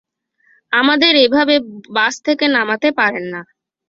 [0.71, 1.55] আমাদের এভাবে
[1.89, 3.41] বাস থেকে নামাতে পারেন না।